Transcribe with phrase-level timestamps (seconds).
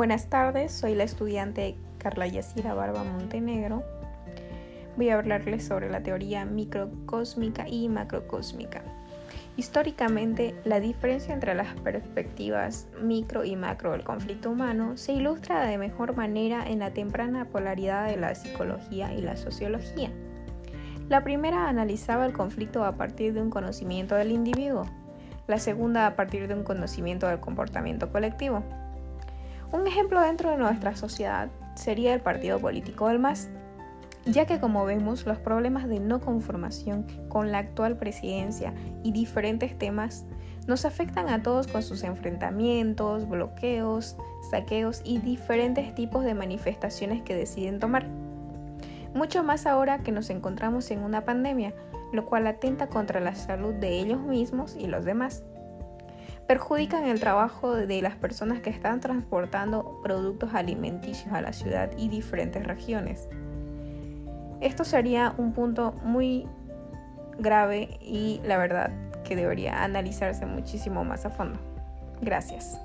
[0.00, 3.84] Buenas tardes, soy la estudiante Carla Yacira Barba Montenegro.
[4.96, 8.80] Voy a hablarles sobre la teoría microcósmica y macrocósmica.
[9.58, 15.76] Históricamente, la diferencia entre las perspectivas micro y macro del conflicto humano se ilustra de
[15.76, 20.10] mejor manera en la temprana polaridad de la psicología y la sociología.
[21.10, 24.86] La primera analizaba el conflicto a partir de un conocimiento del individuo,
[25.46, 28.64] la segunda a partir de un conocimiento del comportamiento colectivo.
[29.72, 33.50] Un ejemplo dentro de nuestra sociedad sería el partido político del MAS,
[34.26, 39.78] ya que como vemos los problemas de no conformación con la actual presidencia y diferentes
[39.78, 40.26] temas
[40.66, 44.16] nos afectan a todos con sus enfrentamientos, bloqueos,
[44.50, 48.06] saqueos y diferentes tipos de manifestaciones que deciden tomar.
[49.14, 51.74] Mucho más ahora que nos encontramos en una pandemia,
[52.12, 55.42] lo cual atenta contra la salud de ellos mismos y los demás.
[56.50, 62.08] Perjudican el trabajo de las personas que están transportando productos alimenticios a la ciudad y
[62.08, 63.28] diferentes regiones.
[64.60, 66.48] Esto sería un punto muy
[67.38, 68.90] grave y la verdad
[69.22, 71.60] que debería analizarse muchísimo más a fondo.
[72.20, 72.80] Gracias.